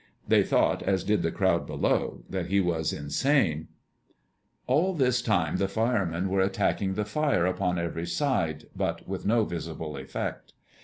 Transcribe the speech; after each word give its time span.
They 0.27 0.41
thought, 0.41 0.81
as 0.81 1.03
did 1.03 1.21
the 1.21 1.31
crowd 1.31 1.67
below, 1.67 2.23
that 2.27 2.47
he 2.47 2.59
was 2.59 2.91
insane. 2.91 3.67
All 4.65 4.95
this 4.95 5.21
time 5.21 5.57
the 5.57 5.67
firemen 5.67 6.27
were 6.27 6.41
attacking 6.41 6.95
the 6.95 7.05
fire 7.05 7.45
upon 7.45 7.77
every 7.77 8.07
side, 8.07 8.65
but 8.75 9.07
with 9.07 9.27
no 9.27 9.45
visible 9.45 9.95
effect. 9.97 10.53